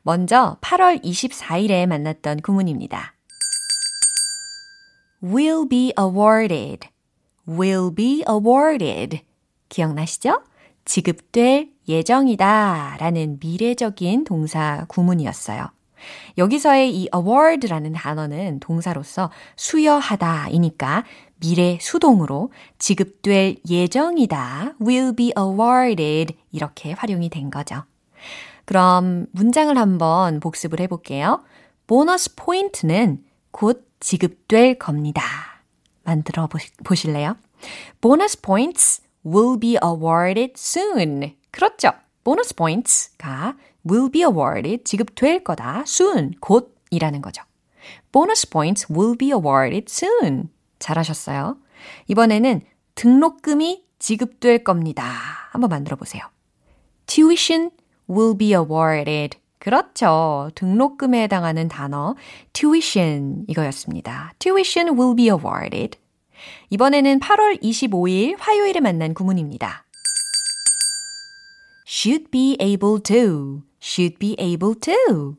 먼저 0.03 0.57
8월 0.61 1.03
24일에 1.03 1.85
만났던 1.87 2.43
구문입니다. 2.43 3.15
will 5.21 5.69
be 5.69 5.93
awarded, 5.99 6.89
will 7.49 7.93
be 7.93 8.23
awarded. 8.29 9.23
기억나시죠? 9.69 10.45
지급될 10.85 11.71
예정이다 11.89 12.99
라는 13.01 13.39
미래적인 13.43 14.23
동사 14.23 14.85
구문이었어요. 14.87 15.74
여기서의 16.39 16.95
이 16.95 17.09
award라는 17.15 17.93
단어는 17.93 18.61
동사로서 18.61 19.31
수여하다 19.57 20.49
이니까 20.51 21.05
미래 21.41 21.79
수동으로 21.81 22.51
지급될 22.79 23.57
예정이다 23.69 24.75
will 24.81 25.15
be 25.15 25.33
awarded 25.37 26.37
이렇게 26.53 26.93
활용이 26.93 27.29
된 27.29 27.51
거죠. 27.51 27.85
그럼 28.65 29.27
문장을 29.33 29.77
한번 29.77 30.41
복습을 30.41 30.81
해볼게요. 30.81 31.43
보너스 31.87 32.35
포인트는 32.35 33.23
곧 33.51 33.87
지급될 34.01 34.79
겁니다. 34.79 35.23
만들어 36.03 36.49
보실래요? 36.85 37.37
Bonus 38.01 38.41
points 38.41 39.03
will 39.25 39.59
be 39.59 39.77
awarded 39.83 40.53
soon. 40.57 41.37
그렇죠. 41.51 41.93
보너스 42.23 42.55
points가 42.55 43.57
will 43.89 44.11
be 44.11 44.23
awarded 44.23 44.85
지급될 44.85 45.45
거다. 45.45 45.85
soon 45.87 46.33
곧이라는 46.41 47.23
거죠. 47.23 47.43
Bonus 48.13 48.49
points 48.49 48.93
will 48.93 49.17
be 49.17 49.29
awarded 49.31 49.87
soon. 49.89 50.51
잘하셨어요. 50.79 51.57
이번에는 52.09 52.63
등록금이 52.95 53.85
지급될 53.99 54.65
겁니다. 54.65 55.05
한번 55.51 55.71
만들어 55.71 55.97
보세요. 55.97 56.23
Tuition 57.07 57.71
will 58.09 58.37
be 58.37 58.53
awarded. 58.53 59.39
그렇죠. 59.59 60.51
등록금에 60.55 61.23
해당하는 61.23 61.69
단어 61.69 62.15
tuition 62.53 63.45
이거였습니다. 63.49 64.35
Tuition 64.39 64.99
will 64.99 65.17
be 65.17 65.27
awarded. 65.27 65.99
이번에는 66.71 67.21
8월 67.21 67.63
25일 67.63 68.37
화요일에 68.39 68.81
만난 68.81 69.15
구문입니다. 69.15 69.87
Should 71.95 72.29
be 72.33 72.57
able 72.61 72.99
to, 73.01 73.63
should 73.81 74.19
be 74.19 74.35
able 74.41 74.75
to. 74.81 75.37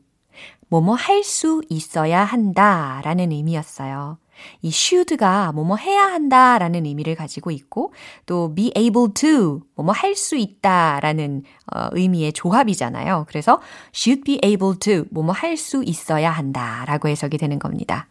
뭐뭐 0.68 0.94
할 0.94 1.22
수 1.22 1.60
있어야 1.68 2.24
한다 2.24 3.02
라는 3.04 3.30
의미였어요. 3.30 4.16
이 4.62 4.68
should가 4.68 5.52
뭐뭐 5.52 5.76
해야 5.76 6.04
한다 6.06 6.58
라는 6.58 6.86
의미를 6.86 7.14
가지고 7.14 7.50
있고 7.50 7.92
또 8.24 8.54
be 8.54 8.72
able 8.74 9.12
to 9.12 9.60
뭐뭐 9.74 9.92
할 9.92 10.16
수 10.16 10.36
있다 10.36 10.98
라는 11.00 11.42
어, 11.74 11.88
의미의 11.92 12.32
조합이잖아요. 12.32 13.26
그래서 13.28 13.60
should 13.94 14.24
be 14.24 14.40
able 14.42 14.78
to 14.78 15.04
뭐뭐 15.10 15.32
할 15.32 15.58
수 15.58 15.84
있어야 15.84 16.30
한다 16.30 16.84
라고 16.86 17.08
해석이 17.08 17.36
되는 17.36 17.58
겁니다. 17.58 18.08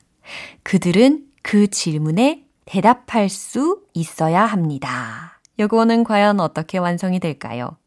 그들은 0.62 1.25
그 1.41 1.67
질문에 1.67 2.45
대답할 2.65 3.27
수 3.29 3.81
있어야 3.93 4.45
합니다. 4.45 5.41
요거는 5.60 6.03
과연 6.03 6.39
어떻게 6.39 6.77
완성이 6.77 7.19
될까요? 7.19 7.77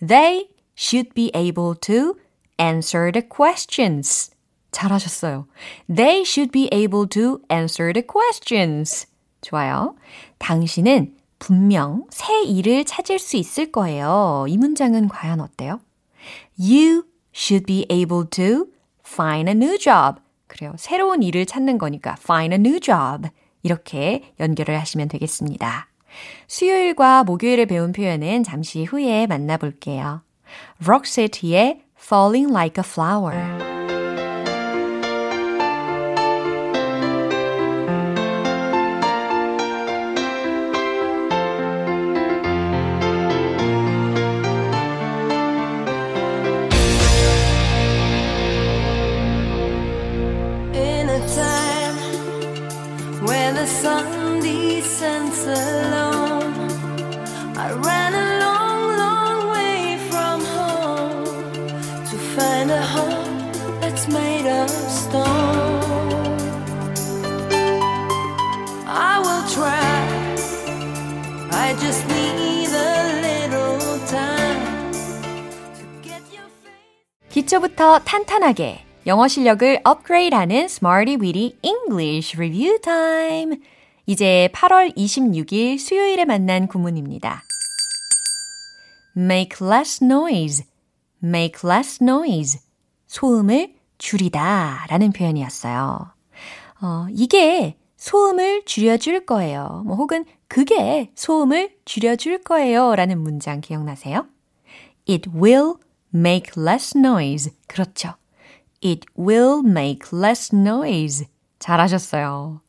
They 0.00 0.48
should 0.76 1.12
be 1.14 1.30
able 1.34 1.74
to 1.80 2.16
answer 2.58 3.12
the 3.12 3.26
questions. 3.26 4.30
잘하셨어요. 4.72 5.46
They 5.88 6.20
should 6.20 6.52
be 6.52 6.68
able 6.72 7.08
to 7.08 7.40
answer 7.50 7.92
the 7.92 8.06
questions. 8.06 9.06
좋아요. 9.40 9.96
당신은 10.38 11.16
분명 11.38 12.04
새 12.10 12.42
일을 12.42 12.84
찾을 12.84 13.18
수 13.18 13.36
있을 13.36 13.72
거예요. 13.72 14.46
이 14.48 14.56
문장은 14.56 15.08
과연 15.08 15.40
어때요? 15.40 15.80
You 16.58 17.04
should 17.34 17.66
be 17.66 17.86
able 17.90 18.28
to 18.30 18.66
find 19.06 19.50
a 19.50 19.56
new 19.56 19.78
job. 19.78 20.20
그래요. 20.46 20.74
새로운 20.78 21.22
일을 21.22 21.46
찾는 21.46 21.78
거니까 21.78 22.16
find 22.20 22.54
a 22.54 22.58
new 22.58 22.78
job. 22.80 23.28
이렇게 23.62 24.32
연결을 24.38 24.78
하시면 24.78 25.08
되겠습니다. 25.08 25.89
수요일과 26.46 27.24
목요일에 27.24 27.64
배운 27.66 27.92
표현은 27.92 28.42
잠시 28.42 28.84
후에 28.84 29.26
만나볼게요. 29.26 30.22
록세티의 30.84 31.82
Falling 31.98 32.52
Like 32.52 32.82
a 32.82 32.88
Flower. 32.88 33.69
기초부터 77.30 78.00
탄탄하게 78.00 78.84
영어 79.06 79.28
실력을 79.28 79.80
업그레이드하는 79.84 80.64
Smarty 80.64 81.16
Weedy 81.16 81.56
English 81.62 82.36
Review 82.36 82.80
Time. 82.80 83.60
이제 84.06 84.48
8월 84.52 84.94
26일 84.96 85.78
수요일에 85.78 86.24
만난 86.24 86.66
구문입니다. 86.66 87.44
make 89.16 89.64
less 89.64 90.02
noise, 90.02 90.64
make 91.22 91.60
less 91.64 92.02
noise. 92.02 92.60
소음을 93.06 93.74
줄이다 93.98 94.86
라는 94.88 95.12
표현이었어요. 95.12 96.12
어, 96.82 97.06
이게 97.10 97.76
소음을 97.96 98.64
줄여줄 98.64 99.24
거예요. 99.26 99.84
뭐 99.86 99.94
혹은 99.94 100.24
그게 100.48 101.12
소음을 101.14 101.76
줄여줄 101.84 102.42
거예요 102.42 102.96
라는 102.96 103.20
문장 103.20 103.60
기억나세요? 103.60 104.26
It 105.08 105.30
will 105.30 105.74
make 106.14 106.52
less 106.56 106.96
noise. 106.96 107.52
그렇죠. 107.66 108.14
It 108.82 109.06
will 109.18 109.60
make 109.64 110.08
less 110.12 110.54
noise. 110.54 111.26
잘하셨어요. 111.58 112.60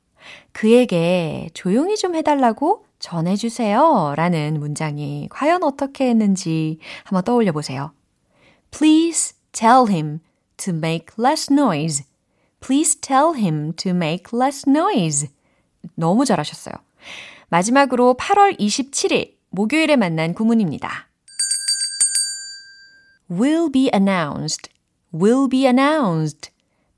그에게 0.51 1.49
조용히 1.53 1.95
좀 1.95 2.15
해달라고 2.15 2.85
전해주세요. 2.99 4.13
라는 4.15 4.59
문장이 4.59 5.27
과연 5.31 5.63
어떻게 5.63 6.09
했는지 6.09 6.79
한번 7.03 7.23
떠올려 7.23 7.51
보세요. 7.51 7.93
Please 8.69 9.35
tell 9.51 9.89
him 9.89 10.19
to 10.57 10.73
make 10.73 11.07
less 11.19 11.51
noise. 11.51 12.05
Please 12.59 12.99
tell 12.99 13.35
him 13.35 13.73
to 13.75 13.91
make 13.91 14.25
less 14.33 14.69
noise. 14.69 15.29
너무 15.95 16.25
잘하셨어요. 16.25 16.75
마지막으로 17.49 18.15
8월 18.19 18.57
27일 18.59 19.33
목요일에 19.49 19.95
만난 19.95 20.33
구문입니다. 20.33 21.10
Will 23.31 23.71
be 23.71 23.89
announced, 23.93 24.69
will 25.13 25.47
be 25.49 25.65
announced. 25.65 26.51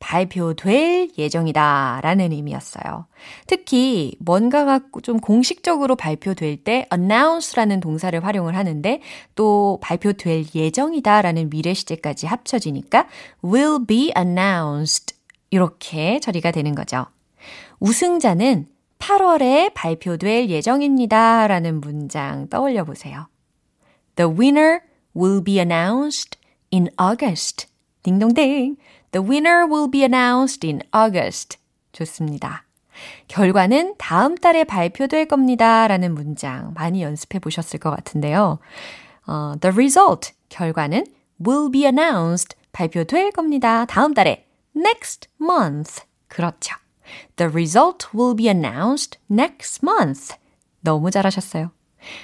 발표될 0.03 1.11
예정이다 1.17 2.01
라는 2.03 2.33
의미였어요. 2.33 3.07
특히 3.47 4.17
뭔가가 4.19 4.81
좀 5.01 5.17
공식적으로 5.17 5.95
발표될 5.95 6.57
때 6.65 6.85
announce라는 6.93 7.79
동사를 7.79 8.21
활용을 8.21 8.57
하는데 8.57 8.99
또 9.35 9.79
발표될 9.81 10.47
예정이다 10.53 11.21
라는 11.21 11.49
미래 11.49 11.73
시제까지 11.73 12.27
합쳐지니까 12.27 13.07
will 13.45 13.85
be 13.87 14.11
announced 14.17 15.15
이렇게 15.51 16.19
처리가 16.19 16.51
되는 16.51 16.75
거죠. 16.75 17.05
우승자는 17.79 18.67
8월에 18.99 19.73
발표될 19.73 20.49
예정입니다 20.49 21.47
라는 21.47 21.79
문장 21.79 22.49
떠올려 22.49 22.83
보세요. 22.83 23.27
The 24.15 24.29
winner 24.29 24.81
will 25.15 25.43
be 25.43 25.59
announced 25.59 26.37
in 26.71 26.89
August. 26.97 27.67
딩동댕. 28.03 28.77
The 29.11 29.23
winner 29.23 29.65
will 29.65 29.89
be 29.89 30.01
announced 30.01 30.65
in 30.65 30.81
August. 30.93 31.57
좋습니다. 31.91 32.65
결과는 33.27 33.95
다음 33.97 34.35
달에 34.35 34.63
발표될 34.63 35.27
겁니다. 35.27 35.87
라는 35.87 36.13
문장 36.13 36.73
많이 36.73 37.01
연습해 37.01 37.39
보셨을 37.39 37.79
것 37.79 37.89
같은데요. 37.89 38.59
어, 39.25 39.55
the 39.61 39.73
result, 39.73 40.33
결과는 40.49 41.05
will 41.45 41.71
be 41.71 41.83
announced. 41.83 42.55
발표될 42.71 43.31
겁니다. 43.31 43.85
다음 43.85 44.13
달에. 44.13 44.45
next 44.75 45.29
month. 45.41 46.03
그렇죠. 46.27 46.75
The 47.35 47.49
result 47.51 48.07
will 48.15 48.35
be 48.35 48.47
announced 48.47 49.19
next 49.29 49.85
month. 49.85 50.35
너무 50.81 51.11
잘하셨어요. 51.11 51.71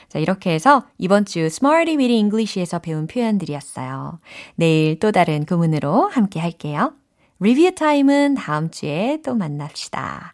자, 0.07 0.19
이렇게 0.19 0.51
해서 0.51 0.85
이번 0.97 1.25
주 1.25 1.39
Smarty 1.39 1.97
Weedy 1.97 2.17
English에서 2.17 2.79
배운 2.79 3.07
표현들이었어요. 3.07 4.19
내일 4.55 4.99
또 4.99 5.11
다른 5.11 5.45
구문으로 5.45 6.07
함께 6.07 6.39
할게요. 6.39 6.93
리뷰 7.39 7.73
타임은 7.73 8.35
다음 8.35 8.69
주에 8.69 9.19
또 9.23 9.35
만납시다. 9.35 10.33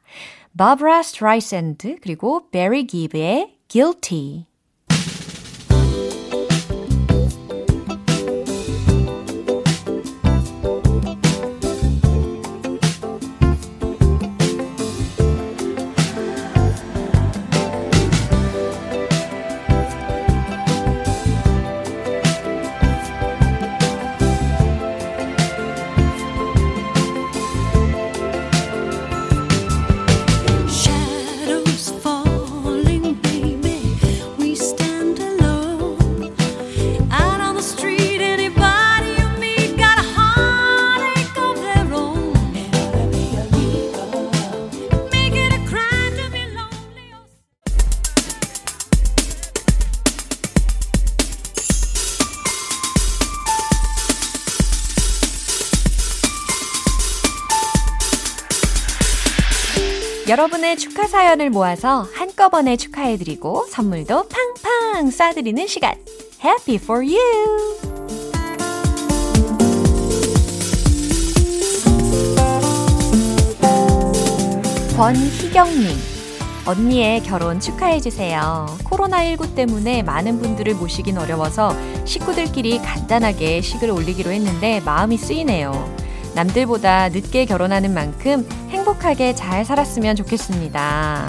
Barbara 0.57 0.99
Streisand 0.99 1.97
그리고 2.01 2.49
Barry 2.49 2.87
Gibb의 2.87 3.57
Guilty. 3.67 4.45
여러분의 60.35 60.75
축하 60.75 61.07
사연을 61.07 61.49
모아서 61.49 62.05
한꺼번에 62.13 62.75
축하해드리고 62.75 63.67
선물도 63.69 64.27
팡팡 64.27 65.07
쏴드리는 65.07 65.65
시간. 65.65 65.95
Happy 66.43 66.75
for 66.75 67.01
you! 67.05 67.77
권희경님. 74.97 75.95
언니의 76.65 77.23
결혼 77.23 77.61
축하해주세요. 77.61 78.79
코로나19 78.83 79.55
때문에 79.55 80.03
많은 80.03 80.41
분들을 80.41 80.75
모시긴 80.75 81.17
어려워서 81.17 81.73
식구들끼리 82.03 82.79
간단하게 82.79 83.61
식을 83.61 83.89
올리기로 83.89 84.31
했는데 84.31 84.81
마음이 84.81 85.15
쓰이네요. 85.15 86.04
남들보다 86.35 87.09
늦게 87.09 87.45
결혼하는 87.45 87.93
만큼 87.93 88.47
행복하게 88.69 89.33
잘 89.33 89.65
살았으면 89.65 90.15
좋겠습니다. 90.17 91.25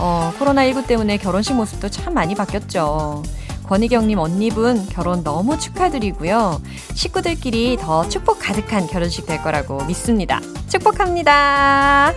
어, 0.00 0.32
코로나19 0.38 0.86
때문에 0.86 1.16
결혼식 1.16 1.54
모습도 1.54 1.88
참 1.88 2.14
많이 2.14 2.34
바뀌었죠. 2.34 3.22
권희경님 3.66 4.18
언니분 4.18 4.86
결혼 4.88 5.24
너무 5.24 5.58
축하드리고요. 5.58 6.62
식구들끼리 6.94 7.76
더 7.78 8.08
축복 8.08 8.38
가득한 8.38 8.86
결혼식 8.86 9.26
될 9.26 9.42
거라고 9.42 9.84
믿습니다. 9.84 10.40
축복합니다. 10.68 12.12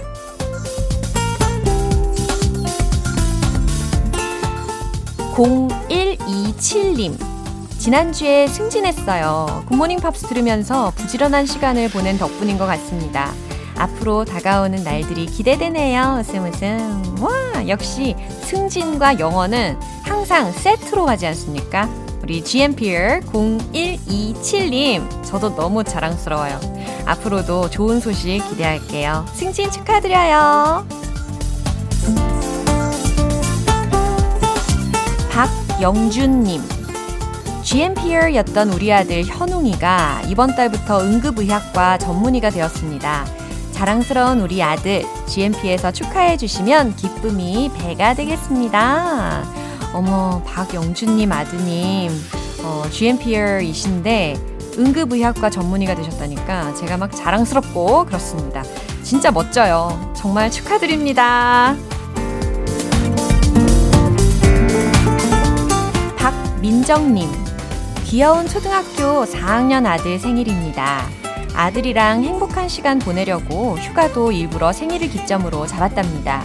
(0127님) 5.36 7.31
지난주에 7.82 8.46
승진했어요. 8.46 9.66
굿모닝 9.68 10.02
팝스 10.02 10.28
들으면서 10.28 10.92
부지런한 10.92 11.48
시간을 11.48 11.90
보낸 11.90 12.20
덕분인 12.20 12.60
것 12.60 12.68
같습니다. 12.68 13.34
앞으로 13.76 14.24
다가오는 14.24 14.84
날들이 14.84 15.26
기대되네요. 15.26 16.20
웃음 16.20 16.46
웃음. 16.46 17.16
와, 17.20 17.68
역시 17.68 18.16
승진과 18.44 19.18
영어는 19.18 19.80
항상 20.04 20.52
세트로 20.52 21.06
가지 21.06 21.26
않습니까? 21.26 21.90
우리 22.22 22.44
GMPR 22.44 23.22
0127님, 23.22 25.24
저도 25.24 25.56
너무 25.56 25.84
자랑스러워요. 25.84 26.60
앞으로도 27.08 27.72
좋은 27.72 28.00
소식 28.00 28.48
기대할게요. 28.48 29.26
승진 29.34 29.72
축하드려요. 29.72 30.86
박영준님. 35.32 36.81
GMPR였던 37.72 38.74
우리 38.74 38.92
아들 38.92 39.24
현웅이가 39.24 40.24
이번 40.28 40.54
달부터 40.58 41.06
응급의학과 41.06 41.98
전문의가 42.00 42.50
되었습니다. 42.50 43.26
자랑스러운 43.72 44.42
우리 44.42 44.62
아들 44.62 45.06
GMP에서 45.26 45.94
축하해 45.94 46.36
주시면 46.36 46.98
기쁨이 46.98 47.72
배가 47.78 48.14
되겠습니다. 48.14 49.46
어머, 49.94 50.44
박영준님 50.46 51.32
아드님, 51.32 52.12
어, 52.62 52.84
GMPR이신데 52.92 54.36
응급의학과 54.78 55.50
전문의가 55.50 55.96
되셨다니까 55.96 56.76
제가 56.76 56.98
막 56.98 57.16
자랑스럽고 57.16 58.06
그렇습니다. 58.06 58.64
진짜 59.02 59.32
멋져요. 59.32 60.12
정말 60.14 60.52
축하드립니다. 60.52 61.78
박민정님, 66.18 67.41
귀여운 68.12 68.46
초등학교 68.46 69.24
4학년 69.24 69.86
아들 69.86 70.20
생일입니다. 70.20 71.08
아들이랑 71.56 72.26
행복한 72.26 72.68
시간 72.68 73.00
보내려고 73.00 73.78
휴가도 73.78 74.34
일부러 74.34 74.74
생일을 74.74 75.08
기점으로 75.10 75.66
잡았답니다. 75.66 76.44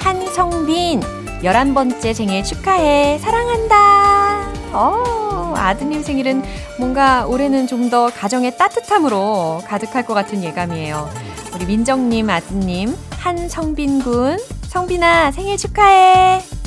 한성빈, 0.00 1.00
11번째 1.42 2.12
생일 2.12 2.44
축하해. 2.44 3.16
사랑한다. 3.20 4.52
어, 4.74 5.54
아드님 5.56 6.02
생일은 6.02 6.42
뭔가 6.78 7.24
올해는 7.26 7.66
좀 7.66 7.88
더 7.88 8.10
가정의 8.10 8.58
따뜻함으로 8.58 9.62
가득할 9.66 10.04
것 10.04 10.12
같은 10.12 10.44
예감이에요. 10.44 11.08
우리 11.54 11.64
민정님 11.64 12.28
아드님, 12.28 12.94
한성빈 13.12 14.00
군, 14.02 14.36
성빈아 14.66 15.30
생일 15.30 15.56
축하해. 15.56 16.57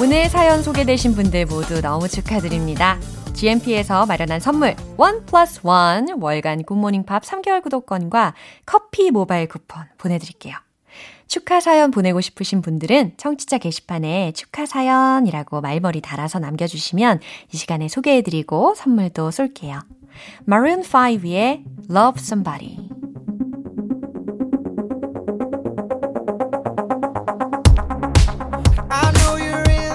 오늘 0.00 0.28
사연 0.28 0.62
소개되신 0.62 1.14
분들 1.14 1.46
모두 1.46 1.80
너무 1.80 2.08
축하드립니다. 2.08 2.98
GMP에서 3.34 4.06
마련한 4.06 4.40
선물 4.40 4.74
원 4.96 5.24
플러스 5.24 5.60
원 5.62 6.08
월간 6.20 6.64
굿모닝 6.64 7.04
팝 7.04 7.22
3개월 7.22 7.62
구독권과 7.62 8.34
커피 8.66 9.10
모바일 9.12 9.46
쿠폰 9.46 9.84
보내드릴게요. 9.96 10.56
축하 11.28 11.60
사연 11.60 11.90
보내고 11.90 12.20
싶으신 12.20 12.60
분들은 12.60 13.14
청취자 13.16 13.58
게시판에 13.58 14.32
축하 14.32 14.66
사연이라고 14.66 15.60
말머리 15.60 16.00
달아서 16.00 16.38
남겨주시면 16.40 17.20
이 17.52 17.56
시간에 17.56 17.88
소개해드리고 17.88 18.74
선물도 18.74 19.30
쏠게요. 19.30 19.80
Maroon 20.48 20.82
5의 20.82 21.64
Love 21.90 22.20
Somebody 22.20 22.76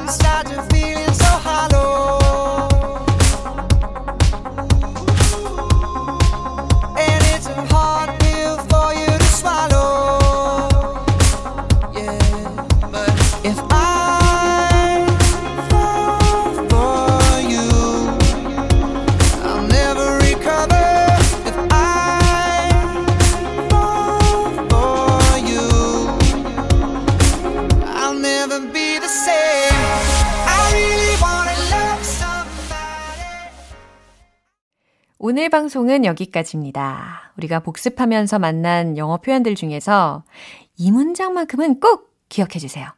inside, 0.10 0.50
you're 0.50 0.59
오늘 35.40 35.48
방송은 35.48 36.04
여기까지입니다. 36.04 37.32
우리가 37.38 37.62
복습하면서 37.62 38.40
만난 38.40 38.98
영어 38.98 39.16
표현들 39.16 39.56
중에서 39.56 40.26
이 40.76 40.92
문장만큼은 40.92 41.80
꼭 41.80 42.14
기억해 42.28 42.60
주세요. 42.60 42.90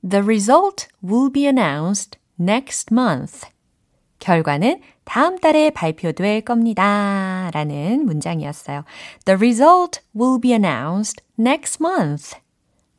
The 0.00 0.22
result 0.22 0.86
will 1.06 1.30
be 1.30 1.44
announced 1.44 2.18
next 2.40 2.86
month. 2.90 3.46
결과는 4.18 4.80
다음 5.04 5.38
달에 5.38 5.68
발표될 5.68 6.40
겁니다. 6.40 7.50
라는 7.52 8.06
문장이었어요. 8.06 8.84
The 9.26 9.36
result 9.36 10.00
will 10.18 10.40
be 10.40 10.52
announced 10.52 11.22
next 11.38 11.84
month. 11.84 12.38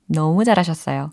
너무 0.05 0.43
잘하셨어요. 0.43 1.09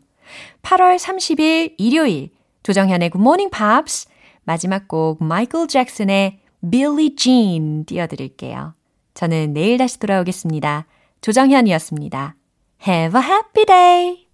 8월 0.60 0.98
30일 0.98 1.74
일요일 1.78 2.32
조정현의 2.64 3.08
Good 3.08 3.22
Morning 3.22 3.50
Pops 3.50 4.11
마지막 4.44 4.88
곡 4.88 5.22
마이클 5.22 5.66
잭슨의 5.66 6.40
Billie 6.70 7.16
Jean 7.16 7.84
띄워드릴게요. 7.84 8.74
저는 9.14 9.52
내일 9.52 9.78
다시 9.78 9.98
돌아오겠습니다. 9.98 10.86
조정현이었습니다. 11.20 12.36
Have 12.86 13.20
a 13.20 13.26
happy 13.26 13.64
day! 13.64 14.31